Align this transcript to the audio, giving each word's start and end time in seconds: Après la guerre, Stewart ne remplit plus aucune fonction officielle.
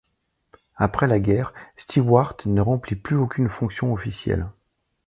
Après 0.77 1.05
la 1.07 1.19
guerre, 1.19 1.53
Stewart 1.77 2.35
ne 2.47 2.59
remplit 2.59 2.95
plus 2.95 3.15
aucune 3.17 3.49
fonction 3.49 3.93
officielle. 3.93 4.47